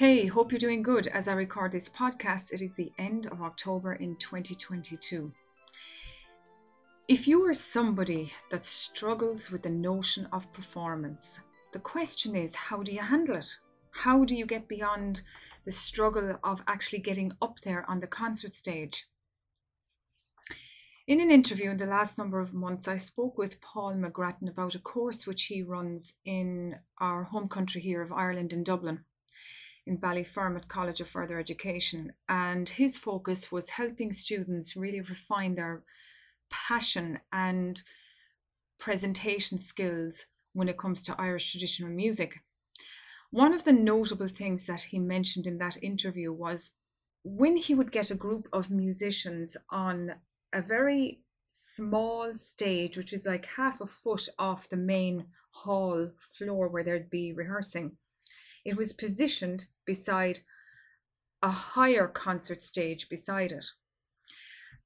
Hey, 0.00 0.24
hope 0.24 0.50
you're 0.50 0.58
doing 0.58 0.82
good. 0.82 1.08
As 1.08 1.28
I 1.28 1.34
record 1.34 1.72
this 1.72 1.88
podcast, 1.88 2.54
it 2.54 2.62
is 2.62 2.72
the 2.72 2.90
end 2.98 3.26
of 3.26 3.42
October 3.42 3.92
in 3.92 4.16
2022. 4.16 5.30
If 7.06 7.28
you 7.28 7.46
are 7.46 7.52
somebody 7.52 8.32
that 8.50 8.64
struggles 8.64 9.50
with 9.50 9.62
the 9.62 9.68
notion 9.68 10.26
of 10.32 10.50
performance, 10.54 11.42
the 11.72 11.80
question 11.80 12.34
is 12.34 12.54
how 12.54 12.82
do 12.82 12.92
you 12.92 13.00
handle 13.00 13.36
it? 13.36 13.58
How 13.90 14.24
do 14.24 14.34
you 14.34 14.46
get 14.46 14.68
beyond 14.68 15.20
the 15.66 15.70
struggle 15.70 16.38
of 16.42 16.62
actually 16.66 17.00
getting 17.00 17.34
up 17.42 17.60
there 17.60 17.84
on 17.86 18.00
the 18.00 18.06
concert 18.06 18.54
stage? 18.54 19.06
In 21.10 21.20
an 21.20 21.32
interview 21.32 21.70
in 21.70 21.76
the 21.76 21.86
last 21.86 22.18
number 22.18 22.38
of 22.38 22.54
months, 22.54 22.86
I 22.86 22.94
spoke 22.94 23.36
with 23.36 23.60
Paul 23.60 23.96
McGrattan 23.96 24.48
about 24.48 24.76
a 24.76 24.78
course 24.78 25.26
which 25.26 25.46
he 25.46 25.60
runs 25.60 26.14
in 26.24 26.76
our 26.98 27.24
home 27.24 27.48
country 27.48 27.80
here 27.80 28.00
of 28.00 28.12
Ireland 28.12 28.52
in 28.52 28.62
Dublin, 28.62 29.00
in 29.84 29.98
Ballyfermot 29.98 30.68
College 30.68 31.00
of 31.00 31.08
Further 31.08 31.40
Education. 31.40 32.12
And 32.28 32.68
his 32.68 32.96
focus 32.96 33.50
was 33.50 33.70
helping 33.70 34.12
students 34.12 34.76
really 34.76 35.00
refine 35.00 35.56
their 35.56 35.82
passion 36.48 37.18
and 37.32 37.82
presentation 38.78 39.58
skills 39.58 40.26
when 40.52 40.68
it 40.68 40.78
comes 40.78 41.02
to 41.02 41.20
Irish 41.20 41.50
traditional 41.50 41.90
music. 41.90 42.38
One 43.32 43.52
of 43.52 43.64
the 43.64 43.72
notable 43.72 44.28
things 44.28 44.66
that 44.66 44.82
he 44.82 45.00
mentioned 45.00 45.48
in 45.48 45.58
that 45.58 45.82
interview 45.82 46.32
was 46.32 46.70
when 47.24 47.56
he 47.56 47.74
would 47.74 47.90
get 47.90 48.12
a 48.12 48.14
group 48.14 48.46
of 48.52 48.70
musicians 48.70 49.56
on 49.70 50.12
a 50.52 50.62
very 50.62 51.20
small 51.46 52.34
stage, 52.34 52.96
which 52.96 53.12
is 53.12 53.26
like 53.26 53.46
half 53.56 53.80
a 53.80 53.86
foot 53.86 54.28
off 54.38 54.68
the 54.68 54.76
main 54.76 55.26
hall 55.50 56.10
floor 56.18 56.68
where 56.68 56.84
they'd 56.84 57.10
be 57.10 57.32
rehearsing. 57.32 57.92
It 58.64 58.76
was 58.76 58.92
positioned 58.92 59.66
beside 59.84 60.40
a 61.42 61.50
higher 61.50 62.06
concert 62.06 62.60
stage 62.60 63.08
beside 63.08 63.52
it. 63.52 63.66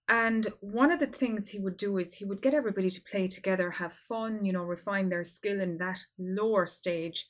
And 0.09 0.49
one 0.61 0.91
of 0.93 1.01
the 1.01 1.07
things 1.07 1.49
he 1.49 1.59
would 1.59 1.77
do 1.77 1.97
is 1.99 2.15
he 2.15 2.25
would 2.25 2.43
get 2.43 2.55
everybody 2.55 2.91
to 2.91 3.03
play 3.11 3.27
together, 3.27 3.73
have 3.73 3.93
fun, 3.93 4.45
you 4.45 4.53
know, 4.53 4.63
refine 4.63 5.09
their 5.09 5.25
skill 5.25 5.61
in 5.61 5.79
that 5.79 6.01
lower 6.19 6.67
stage. 6.67 7.29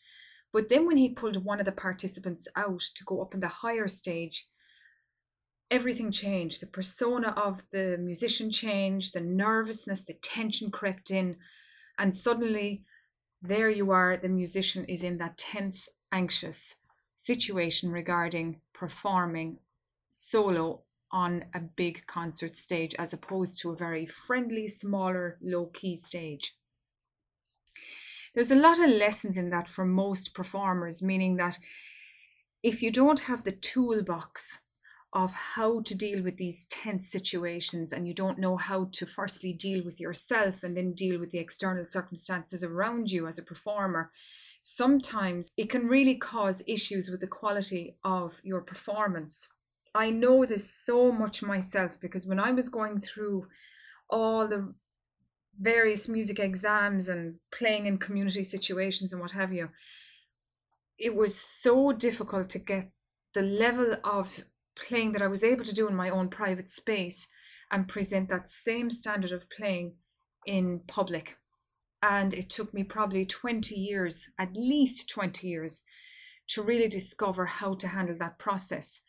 But 0.52 0.68
then 0.68 0.86
when 0.86 0.96
he 0.96 1.08
pulled 1.08 1.44
one 1.44 1.60
of 1.60 1.66
the 1.66 1.72
participants 1.72 2.48
out 2.56 2.80
to 2.94 3.04
go 3.04 3.22
up 3.22 3.32
in 3.32 3.40
the 3.40 3.48
higher 3.48 3.88
stage, 3.88 4.48
everything 5.74 6.12
changed. 6.12 6.62
The 6.62 6.68
persona 6.68 7.34
of 7.36 7.68
the 7.70 7.98
musician 7.98 8.48
changed, 8.48 9.12
the 9.12 9.20
nervousness, 9.20 10.04
the 10.04 10.14
tension 10.14 10.70
crept 10.70 11.10
in, 11.10 11.36
and 11.98 12.14
suddenly 12.14 12.84
there 13.42 13.68
you 13.68 13.90
are, 13.90 14.16
the 14.16 14.28
musician 14.28 14.84
is 14.84 15.02
in 15.02 15.18
that 15.18 15.36
tense, 15.36 15.88
anxious 16.12 16.76
situation 17.16 17.90
regarding 17.90 18.60
performing 18.72 19.58
solo 20.12 20.82
on 21.10 21.44
a 21.52 21.60
big 21.60 22.06
concert 22.06 22.56
stage 22.56 22.94
as 22.96 23.12
opposed 23.12 23.60
to 23.60 23.70
a 23.70 23.76
very 23.76 24.06
friendly, 24.06 24.68
smaller, 24.68 25.38
low 25.42 25.66
key 25.66 25.96
stage. 25.96 26.56
There's 28.32 28.52
a 28.52 28.56
lot 28.66 28.78
of 28.78 28.90
lessons 28.90 29.36
in 29.36 29.50
that 29.50 29.68
for 29.68 29.84
most 29.84 30.34
performers, 30.34 31.02
meaning 31.02 31.34
that 31.36 31.58
if 32.62 32.80
you 32.80 32.92
don't 32.92 33.20
have 33.20 33.42
the 33.42 33.52
toolbox 33.52 34.60
of 35.14 35.32
how 35.32 35.80
to 35.82 35.94
deal 35.94 36.22
with 36.22 36.36
these 36.36 36.64
tense 36.64 37.08
situations 37.08 37.92
and 37.92 38.08
you 38.08 38.12
don't 38.12 38.38
know 38.38 38.56
how 38.56 38.88
to 38.90 39.06
firstly 39.06 39.52
deal 39.52 39.84
with 39.84 40.00
yourself 40.00 40.64
and 40.64 40.76
then 40.76 40.92
deal 40.92 41.20
with 41.20 41.30
the 41.30 41.38
external 41.38 41.84
circumstances 41.84 42.64
around 42.64 43.10
you 43.10 43.28
as 43.28 43.38
a 43.38 43.42
performer. 43.42 44.10
Sometimes 44.60 45.48
it 45.56 45.70
can 45.70 45.86
really 45.86 46.16
cause 46.16 46.64
issues 46.66 47.10
with 47.10 47.20
the 47.20 47.28
quality 47.28 47.96
of 48.02 48.40
your 48.42 48.60
performance. 48.60 49.48
I 49.94 50.10
know 50.10 50.44
this 50.44 50.68
so 50.68 51.12
much 51.12 51.42
myself 51.42 52.00
because 52.00 52.26
when 52.26 52.40
i 52.40 52.50
was 52.50 52.68
going 52.68 52.98
through 52.98 53.46
all 54.10 54.48
the 54.48 54.74
various 55.60 56.08
music 56.08 56.40
exams 56.40 57.08
and 57.08 57.36
playing 57.52 57.86
in 57.86 57.98
community 57.98 58.42
situations 58.42 59.12
and 59.12 59.22
what 59.22 59.30
have 59.30 59.52
you 59.52 59.68
it 60.98 61.14
was 61.14 61.38
so 61.38 61.92
difficult 61.92 62.48
to 62.48 62.58
get 62.58 62.90
the 63.34 63.42
level 63.42 63.96
of 64.04 64.44
playing 64.76 65.12
that 65.12 65.22
I 65.22 65.26
was 65.26 65.44
able 65.44 65.64
to 65.64 65.74
do 65.74 65.88
in 65.88 65.94
my 65.94 66.10
own 66.10 66.28
private 66.28 66.68
space 66.68 67.28
and 67.70 67.88
present 67.88 68.28
that 68.28 68.48
same 68.48 68.90
standard 68.90 69.32
of 69.32 69.50
playing 69.50 69.94
in 70.46 70.80
public. 70.86 71.36
And 72.02 72.34
it 72.34 72.50
took 72.50 72.74
me 72.74 72.84
probably 72.84 73.24
20 73.24 73.74
years, 73.74 74.30
at 74.38 74.54
least 74.54 75.08
20 75.08 75.48
years, 75.48 75.82
to 76.48 76.62
really 76.62 76.88
discover 76.88 77.46
how 77.46 77.72
to 77.74 77.88
handle 77.88 78.16
that 78.18 78.38
process. 78.38 79.00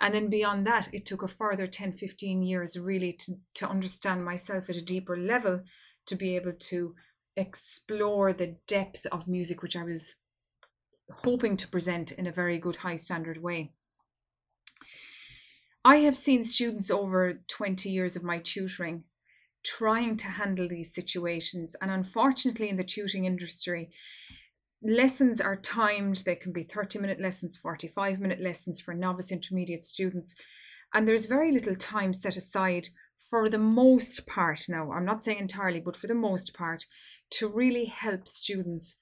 And 0.00 0.14
then 0.14 0.30
beyond 0.30 0.66
that, 0.66 0.88
it 0.92 1.06
took 1.06 1.22
a 1.22 1.28
further 1.28 1.66
10, 1.66 1.92
15 1.92 2.42
years 2.42 2.78
really 2.78 3.12
to, 3.12 3.34
to 3.54 3.68
understand 3.68 4.24
myself 4.24 4.68
at 4.70 4.76
a 4.76 4.82
deeper 4.82 5.16
level 5.16 5.62
to 6.06 6.16
be 6.16 6.34
able 6.36 6.52
to 6.52 6.94
explore 7.36 8.32
the 8.32 8.56
depth 8.66 9.06
of 9.12 9.28
music 9.28 9.62
which 9.62 9.76
I 9.76 9.84
was 9.84 10.16
hoping 11.18 11.56
to 11.58 11.68
present 11.68 12.12
in 12.12 12.26
a 12.26 12.32
very 12.32 12.58
good 12.58 12.76
high 12.76 12.96
standard 12.96 13.42
way. 13.42 13.72
I 15.84 15.96
have 15.96 16.16
seen 16.16 16.44
students 16.44 16.90
over 16.90 17.38
20 17.48 17.88
years 17.88 18.16
of 18.16 18.22
my 18.22 18.38
tutoring 18.38 19.04
trying 19.64 20.16
to 20.16 20.26
handle 20.26 20.68
these 20.68 20.94
situations. 20.94 21.76
And 21.80 21.90
unfortunately, 21.90 22.68
in 22.68 22.76
the 22.76 22.84
tutoring 22.84 23.24
industry, 23.24 23.90
lessons 24.82 25.40
are 25.40 25.56
timed. 25.56 26.22
They 26.24 26.34
can 26.34 26.52
be 26.52 26.62
30 26.62 26.98
minute 26.98 27.20
lessons, 27.20 27.56
45 27.56 28.20
minute 28.20 28.40
lessons 28.40 28.80
for 28.80 28.94
novice 28.94 29.32
intermediate 29.32 29.84
students. 29.84 30.34
And 30.92 31.06
there's 31.06 31.26
very 31.26 31.52
little 31.52 31.76
time 31.76 32.14
set 32.14 32.36
aside 32.36 32.88
for 33.30 33.48
the 33.48 33.58
most 33.58 34.26
part 34.26 34.66
now. 34.68 34.92
I'm 34.92 35.04
not 35.04 35.22
saying 35.22 35.38
entirely, 35.38 35.80
but 35.80 35.96
for 35.96 36.06
the 36.06 36.14
most 36.14 36.54
part, 36.54 36.86
to 37.32 37.48
really 37.48 37.86
help 37.86 38.26
students 38.26 38.96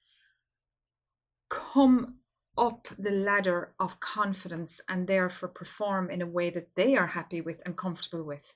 come 1.48 2.16
up 2.58 2.88
the 2.98 3.10
ladder 3.10 3.72
of 3.78 4.00
confidence 4.00 4.80
and 4.88 5.06
therefore 5.06 5.48
perform 5.48 6.10
in 6.10 6.20
a 6.20 6.26
way 6.26 6.50
that 6.50 6.68
they 6.74 6.96
are 6.96 7.08
happy 7.08 7.40
with 7.40 7.60
and 7.64 7.76
comfortable 7.76 8.24
with. 8.24 8.54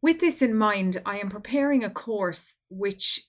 With 0.00 0.20
this 0.20 0.42
in 0.42 0.54
mind, 0.54 1.02
I 1.04 1.18
am 1.18 1.30
preparing 1.30 1.82
a 1.82 1.90
course 1.90 2.54
which, 2.68 3.28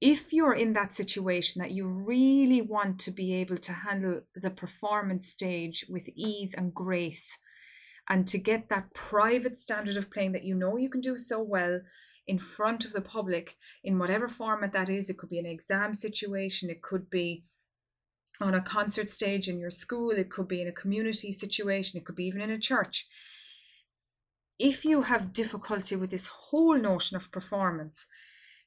if 0.00 0.32
you're 0.32 0.54
in 0.54 0.72
that 0.74 0.92
situation 0.92 1.60
that 1.62 1.70
you 1.70 1.86
really 1.86 2.60
want 2.60 2.98
to 3.00 3.10
be 3.10 3.34
able 3.34 3.56
to 3.58 3.72
handle 3.72 4.22
the 4.34 4.50
performance 4.50 5.26
stage 5.28 5.86
with 5.88 6.08
ease 6.16 6.54
and 6.54 6.74
grace, 6.74 7.38
and 8.08 8.26
to 8.26 8.38
get 8.38 8.68
that 8.68 8.92
private 8.92 9.56
standard 9.56 9.96
of 9.96 10.10
playing 10.10 10.32
that 10.32 10.44
you 10.44 10.54
know 10.54 10.76
you 10.76 10.90
can 10.90 11.00
do 11.00 11.16
so 11.16 11.40
well 11.40 11.80
in 12.26 12.38
front 12.38 12.84
of 12.84 12.92
the 12.92 13.00
public 13.00 13.56
in 13.84 13.98
whatever 13.98 14.28
format 14.28 14.72
that 14.72 14.88
is, 14.88 15.08
it 15.08 15.16
could 15.16 15.30
be 15.30 15.38
an 15.38 15.46
exam 15.46 15.94
situation, 15.94 16.70
it 16.70 16.82
could 16.82 17.08
be 17.08 17.44
on 18.40 18.54
a 18.54 18.60
concert 18.60 19.10
stage 19.10 19.48
in 19.48 19.58
your 19.58 19.70
school, 19.70 20.10
it 20.10 20.30
could 20.30 20.48
be 20.48 20.62
in 20.62 20.68
a 20.68 20.72
community 20.72 21.32
situation, 21.32 21.98
it 21.98 22.04
could 22.04 22.16
be 22.16 22.26
even 22.26 22.40
in 22.40 22.50
a 22.50 22.58
church. 22.58 23.06
If 24.58 24.84
you 24.84 25.02
have 25.02 25.32
difficulty 25.32 25.96
with 25.96 26.10
this 26.10 26.26
whole 26.26 26.76
notion 26.76 27.16
of 27.16 27.32
performance, 27.32 28.06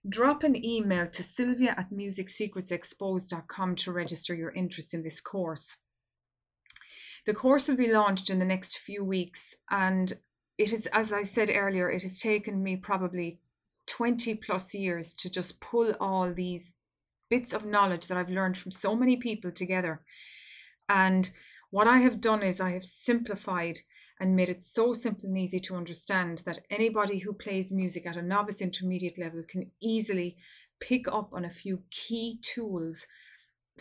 drop 0.07 0.44
an 0.44 0.63
email 0.63 1.07
to 1.07 1.23
sylvia 1.23 1.75
at 1.78 1.91
musicsecretsexposed.com 1.91 3.75
to 3.75 3.91
register 3.91 4.34
your 4.34 4.51
interest 4.51 4.94
in 4.94 5.03
this 5.03 5.22
course. 5.22 5.78
The 7.25 7.34
course 7.34 7.67
will 7.67 7.78
be 7.78 7.91
launched 7.91 8.29
in 8.29 8.40
the 8.40 8.45
next 8.45 8.78
few 8.78 9.03
weeks, 9.03 9.55
and 9.72 10.13
it 10.57 10.73
is, 10.73 10.88
as 10.88 11.13
I 11.13 11.23
said 11.23 11.50
earlier, 11.53 11.90
it 11.90 12.03
has 12.03 12.19
taken 12.19 12.61
me 12.61 12.75
probably 12.75 13.40
20 13.88 14.35
plus 14.35 14.73
years 14.73 15.14
to 15.16 15.29
just 15.29 15.61
pull 15.61 15.93
all 15.99 16.34
these 16.34 16.73
bits 17.34 17.52
of 17.52 17.66
knowledge 17.66 18.06
that 18.06 18.16
I've 18.16 18.30
learned 18.30 18.59
from 18.59 18.72
so 18.72 18.96
many 18.96 19.18
people 19.18 19.52
together. 19.52 20.03
And 20.88 21.32
what 21.72 21.88
I 21.88 21.97
have 21.97 22.22
done 22.22 22.44
is 22.44 22.62
I 22.62 22.74
have 22.74 22.85
simplified 22.85 23.80
and 24.20 24.35
made 24.35 24.50
it 24.50 24.62
so 24.62 24.94
simple 24.94 25.28
and 25.28 25.40
easy 25.40 25.59
to 25.62 25.76
understand 25.76 26.44
that 26.46 26.59
anybody 26.70 27.18
who 27.18 27.34
plays 27.34 27.72
music 27.72 28.06
at 28.06 28.18
a 28.18 28.22
novice 28.22 28.62
intermediate 28.62 29.18
level 29.18 29.41
can 29.50 29.72
easily 29.82 30.38
pick 30.80 31.08
up 31.08 31.30
on 31.34 31.44
a 31.44 31.50
few 31.50 31.82
key 31.90 32.38
tools 32.44 33.08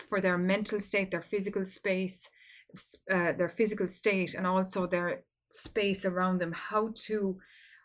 for 0.09 0.19
their 0.19 0.39
mental 0.39 0.79
state, 0.79 1.11
their 1.11 1.21
physical 1.21 1.63
space, 1.63 2.31
uh, 3.11 3.33
their 3.33 3.49
physical 3.49 3.87
state, 3.87 4.33
and 4.33 4.47
also 4.47 4.87
their 4.87 5.25
space 5.47 6.03
around 6.05 6.39
them, 6.39 6.53
how 6.53 6.91
to 6.95 7.37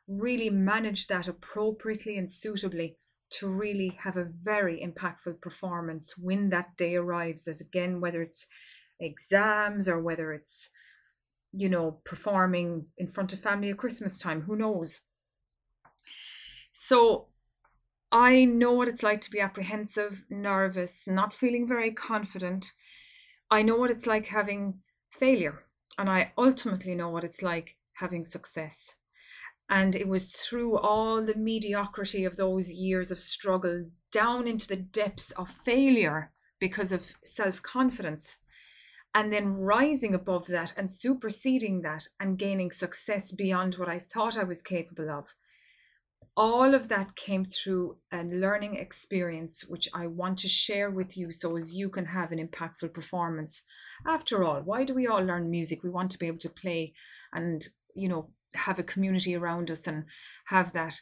really 0.07 0.49
manage 0.49 1.09
that 1.09 1.29
appropriately 1.29 2.17
and 2.17 2.31
suitably 2.31 2.97
to 3.31 3.49
really 3.49 3.99
have 4.03 4.17
a 4.17 4.25
very 4.25 4.81
impactful 4.81 5.41
performance 5.41 6.17
when 6.17 6.51
that 6.51 6.77
day 6.77 6.97
arrives 6.97 7.47
as 7.47 7.61
again 7.61 8.01
whether 8.01 8.23
it's 8.23 8.47
exams 9.01 9.89
or 9.89 10.01
whether 10.01 10.33
it's 10.33 10.71
you 11.53 11.69
know 11.69 12.01
performing 12.05 12.87
in 12.97 13.07
front 13.07 13.33
of 13.33 13.41
family 13.41 13.71
at 13.71 13.77
christmas 13.77 14.19
time 14.19 14.43
who 14.43 14.57
knows 14.57 15.03
So 16.71 17.29
I 18.13 18.45
know 18.45 18.73
what 18.73 18.89
it's 18.89 19.03
like 19.03 19.21
to 19.23 19.31
be 19.31 19.41
apprehensive, 19.41 20.25
nervous, 20.31 21.07
not 21.07 21.35
feeling 21.35 21.67
very 21.67 21.93
confident. 21.93 22.73
I 23.51 23.63
know 23.63 23.77
what 23.77 23.91
it's 23.91 24.07
like 24.07 24.27
having 24.27 24.81
failure, 25.11 25.65
and 25.99 26.09
I 26.09 26.33
ultimately 26.39 26.95
know 26.95 27.11
what 27.11 27.25
it's 27.25 27.43
like 27.43 27.77
having 27.95 28.25
success. 28.25 28.95
And 29.71 29.95
it 29.95 30.09
was 30.09 30.33
through 30.33 30.79
all 30.79 31.23
the 31.23 31.35
mediocrity 31.35 32.25
of 32.25 32.37
those 32.37 32.73
years 32.73 33.11
of 33.11 33.19
struggle, 33.19 33.87
down 34.11 34.49
into 34.49 34.67
the 34.67 34.77
depths 34.77 35.31
of 35.33 35.51
failure 35.51 36.33
because 36.59 36.91
of 36.91 37.13
self 37.23 37.63
confidence, 37.63 38.39
and 39.15 39.33
then 39.33 39.53
rising 39.53 40.15
above 40.15 40.47
that 40.47 40.73
and 40.77 40.91
superseding 40.91 41.83
that 41.83 42.09
and 42.19 42.39
gaining 42.39 42.71
success 42.71 43.33
beyond 43.33 43.75
what 43.75 43.89
I 43.89 43.99
thought 43.99 44.39
I 44.39 44.45
was 44.45 44.63
capable 44.63 45.11
of 45.11 45.35
all 46.39 46.73
of 46.73 46.89
that 46.89 47.17
came 47.17 47.45
through 47.45 47.97
a 48.13 48.23
learning 48.23 48.77
experience 48.77 49.65
which 49.67 49.89
I 49.93 50.07
want 50.07 50.39
to 50.39 50.49
share 50.49 50.89
with 50.89 51.17
you 51.17 51.33
so 51.33 51.57
as 51.57 51.75
you 51.75 51.91
can 51.91 52.07
have 52.07 52.31
an 52.31 52.39
impactful 52.39 52.95
performance. 52.95 53.65
After 54.07 54.45
all, 54.45 54.61
why 54.61 54.85
do 54.85 54.95
we 54.95 55.09
all 55.09 55.21
learn 55.21 55.51
music? 55.51 55.83
We 55.83 55.91
want 55.91 56.13
to 56.13 56.19
be 56.19 56.29
able 56.29 56.39
to 56.39 56.49
play 56.49 56.95
and, 57.33 57.67
you 57.97 58.09
know, 58.09 58.31
have 58.59 58.79
a 58.79 58.85
community 58.85 59.35
around 59.37 59.71
us 59.71 59.87
and 59.87 60.05
have 60.47 60.73
that 60.73 61.01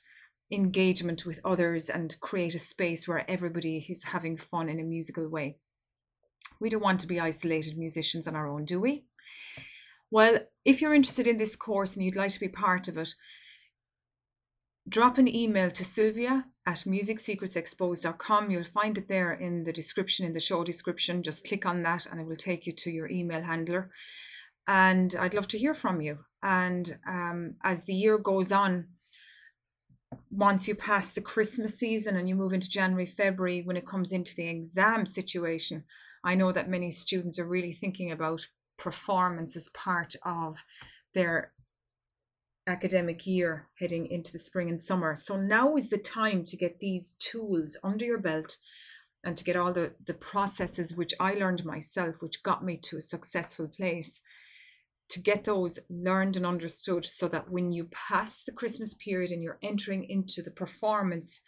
engagement 0.50 1.26
with 1.26 1.40
others 1.44 1.88
and 1.90 2.18
create 2.20 2.54
a 2.54 2.58
space 2.58 3.08
where 3.08 3.28
everybody 3.28 3.86
is 3.88 4.04
having 4.04 4.36
fun 4.36 4.68
in 4.68 4.78
a 4.78 4.84
musical 4.84 5.28
way. 5.28 5.58
We 6.60 6.70
don't 6.70 6.82
want 6.82 7.00
to 7.00 7.06
be 7.06 7.20
isolated 7.20 7.76
musicians 7.76 8.26
on 8.26 8.36
our 8.36 8.48
own, 8.48 8.64
do 8.64 8.80
we? 8.80 9.04
Well, 10.10 10.38
if 10.64 10.80
you're 10.80 10.94
interested 10.94 11.26
in 11.26 11.38
this 11.38 11.56
course 11.56 11.96
and 11.96 12.04
you'd 12.04 12.16
like 12.16 12.30
to 12.30 12.40
be 12.40 12.48
part 12.48 12.88
of 12.88 12.96
it, 12.96 13.14
drop 14.88 15.18
an 15.18 15.34
email 15.34 15.70
to 15.70 15.84
Sylvia 15.84 16.46
at 16.64 16.78
musicsecretsexposed.com. 16.78 18.50
You'll 18.50 18.62
find 18.62 18.96
it 18.96 19.08
there 19.08 19.32
in 19.32 19.64
the 19.64 19.72
description, 19.72 20.24
in 20.24 20.32
the 20.32 20.40
show 20.40 20.62
description. 20.62 21.22
Just 21.22 21.46
click 21.46 21.66
on 21.66 21.82
that 21.82 22.06
and 22.06 22.20
it 22.20 22.26
will 22.26 22.36
take 22.36 22.66
you 22.66 22.72
to 22.72 22.90
your 22.90 23.08
email 23.08 23.42
handler. 23.42 23.90
And 24.68 25.14
I'd 25.18 25.34
love 25.34 25.48
to 25.48 25.58
hear 25.58 25.74
from 25.74 26.00
you. 26.00 26.18
And 26.46 26.96
um, 27.08 27.56
as 27.64 27.84
the 27.84 27.92
year 27.92 28.18
goes 28.18 28.52
on, 28.52 28.86
once 30.30 30.68
you 30.68 30.76
pass 30.76 31.12
the 31.12 31.20
Christmas 31.20 31.76
season 31.76 32.14
and 32.14 32.28
you 32.28 32.36
move 32.36 32.52
into 32.52 32.70
January, 32.70 33.04
February, 33.04 33.62
when 33.62 33.76
it 33.76 33.84
comes 33.84 34.12
into 34.12 34.36
the 34.36 34.46
exam 34.46 35.06
situation, 35.06 35.82
I 36.22 36.36
know 36.36 36.52
that 36.52 36.70
many 36.70 36.92
students 36.92 37.36
are 37.40 37.48
really 37.48 37.72
thinking 37.72 38.12
about 38.12 38.46
performance 38.78 39.56
as 39.56 39.70
part 39.70 40.14
of 40.24 40.62
their 41.14 41.52
academic 42.68 43.26
year 43.26 43.66
heading 43.80 44.06
into 44.06 44.30
the 44.30 44.38
spring 44.38 44.68
and 44.68 44.80
summer. 44.80 45.16
So 45.16 45.36
now 45.36 45.74
is 45.74 45.90
the 45.90 45.98
time 45.98 46.44
to 46.44 46.56
get 46.56 46.78
these 46.78 47.14
tools 47.18 47.76
under 47.82 48.04
your 48.04 48.18
belt 48.18 48.58
and 49.24 49.36
to 49.36 49.42
get 49.42 49.56
all 49.56 49.72
the, 49.72 49.94
the 50.04 50.14
processes 50.14 50.94
which 50.94 51.12
I 51.18 51.34
learned 51.34 51.64
myself, 51.64 52.22
which 52.22 52.44
got 52.44 52.64
me 52.64 52.76
to 52.84 52.98
a 52.98 53.02
successful 53.02 53.66
place, 53.66 54.20
to 55.08 55.20
get 55.20 55.44
those 55.44 55.78
learned 55.88 56.36
and 56.36 56.46
understood 56.46 57.04
so 57.04 57.28
that 57.28 57.50
when 57.50 57.72
you 57.72 57.88
pass 57.92 58.42
the 58.42 58.52
Christmas 58.52 58.94
period 58.94 59.30
and 59.30 59.42
you're 59.42 59.58
entering 59.62 60.04
into 60.04 60.42
the 60.42 60.50
performance 60.50 61.40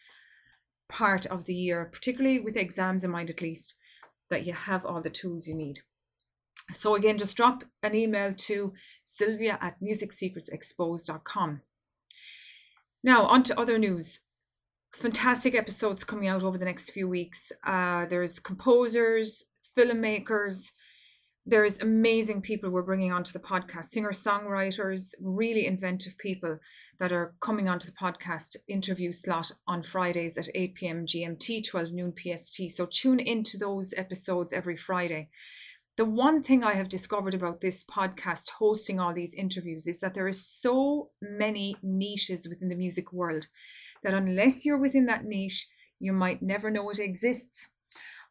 part 0.89 1.27
of 1.27 1.45
the 1.45 1.55
year, 1.55 1.85
particularly 1.85 2.39
with 2.39 2.57
exams 2.57 3.05
in 3.05 3.11
mind 3.11 3.31
at 3.31 3.43
least, 3.43 3.75
that 4.31 4.47
you 4.47 4.53
have 4.53 4.85
all 4.85 5.03
the 5.03 5.11
tools 5.11 5.49
you 5.49 5.55
need. 5.55 5.81
So 6.73 6.95
again, 6.95 7.19
just 7.19 7.37
drop 7.37 7.65
an 7.83 7.95
email 7.95 8.33
to 8.33 8.75
sylvia 9.03 9.59
at 9.61 9.81
musicsecretsexposed.com. 9.81 11.63
Now, 13.03 13.25
on 13.27 13.43
to 13.45 13.59
other 13.59 13.79
news. 13.79 14.21
Fantastic 14.93 15.55
episodes 15.55 16.05
coming 16.05 16.29
out 16.29 16.43
over 16.43 16.59
the 16.59 16.65
next 16.65 16.91
few 16.91 17.09
weeks. 17.09 17.53
Uh, 17.65 18.07
there's 18.07 18.39
composers, 18.39 19.45
filmmakers, 19.77 20.73
there's 21.49 21.81
amazing 21.81 22.43
people 22.43 22.69
we're 22.69 22.83
bringing 22.83 23.11
onto 23.11 23.33
the 23.33 23.39
podcast 23.39 23.87
singer 23.87 24.11
songwriters 24.11 25.15
really 25.23 25.67
inventive 25.67 26.19
people 26.19 26.59
that 26.99 27.11
are 27.11 27.35
coming 27.41 27.71
onto 27.71 27.87
the 27.87 27.93
podcast 27.93 28.55
interview 28.69 29.11
slot 29.11 29.51
on 29.67 29.83
fridays 29.83 30.37
at 30.37 30.49
8 30.55 30.75
p.m 30.75 31.07
gmt 31.07 31.67
12 31.67 31.93
noon 31.93 32.13
pst 32.13 32.71
so 32.71 32.85
tune 32.85 33.19
into 33.19 33.57
those 33.57 33.95
episodes 33.97 34.53
every 34.53 34.77
friday 34.77 35.31
the 35.97 36.05
one 36.05 36.45
thing 36.45 36.63
I 36.63 36.75
have 36.75 36.89
discovered 36.89 37.35
about 37.35 37.61
this 37.61 37.83
podcast 37.83 38.51
hosting 38.61 39.01
all 39.01 39.13
these 39.13 39.35
interviews 39.35 39.89
is 39.89 39.99
that 39.99 40.15
there 40.15 40.29
is 40.29 40.47
so 40.47 41.11
many 41.21 41.75
niches 41.83 42.47
within 42.49 42.69
the 42.69 42.77
music 42.77 43.13
world 43.13 43.49
that 44.05 44.15
unless 44.15 44.65
you're 44.65 44.79
within 44.79 45.07
that 45.07 45.25
niche, 45.25 45.67
you 45.99 46.13
might 46.13 46.41
never 46.41 46.71
know 46.71 46.89
it 46.91 47.01
exists. 47.01 47.71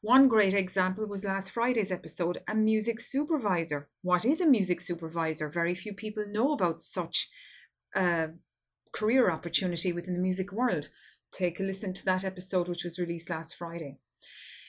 One 0.01 0.27
great 0.27 0.53
example 0.53 1.07
was 1.07 1.25
last 1.25 1.49
Friday's 1.49 1.91
episode 1.91 2.41
a 2.47 2.53
music 2.53 2.99
supervisor. 2.99 3.89
What 4.03 4.25
is 4.25 4.39
a 4.39 4.45
music 4.45 4.79
supervisor? 4.79 5.49
Very 5.49 5.73
few 5.73 5.91
people 5.91 6.23
know 6.29 6.53
about 6.53 6.81
such 6.81 7.29
a 7.95 8.29
career 8.91 9.31
opportunity 9.31 9.91
within 9.91 10.13
the 10.13 10.21
music 10.21 10.51
world. 10.51 10.89
Take 11.31 11.59
a 11.59 11.63
listen 11.63 11.93
to 11.93 12.05
that 12.05 12.23
episode, 12.23 12.67
which 12.67 12.83
was 12.83 12.99
released 12.99 13.31
last 13.31 13.55
Friday. 13.55 13.97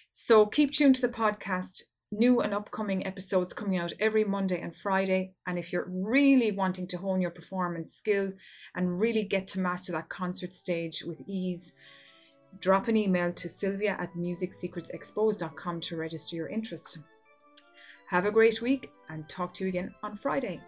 So 0.08 0.46
keep 0.46 0.72
tuned 0.72 0.94
to 0.94 1.02
the 1.02 1.12
podcast 1.12 1.82
new 2.10 2.40
and 2.40 2.54
upcoming 2.54 3.06
episodes 3.06 3.52
coming 3.52 3.76
out 3.76 3.92
every 4.00 4.24
Monday 4.24 4.58
and 4.58 4.74
Friday. 4.74 5.34
And 5.46 5.58
if 5.58 5.74
you're 5.74 5.90
really 5.90 6.52
wanting 6.52 6.86
to 6.86 6.98
hone 6.98 7.20
your 7.20 7.30
performance 7.30 7.92
skill 7.92 8.32
and 8.74 8.98
really 8.98 9.24
get 9.24 9.46
to 9.48 9.60
master 9.60 9.92
that 9.92 10.08
concert 10.08 10.54
stage 10.54 11.04
with 11.06 11.20
ease, 11.28 11.74
drop 12.60 12.88
an 12.88 12.96
email 12.96 13.32
to 13.32 13.48
sylvia 13.48 13.96
at 13.98 14.12
musicsecretsexposed.com 14.14 15.80
to 15.80 15.96
register 15.96 16.36
your 16.36 16.48
interest. 16.48 16.98
Have 18.08 18.24
a 18.24 18.30
great 18.30 18.62
week 18.62 18.90
and 19.08 19.28
talk 19.28 19.52
to 19.54 19.64
you 19.64 19.68
again 19.68 19.94
on 20.02 20.16
Friday. 20.16 20.60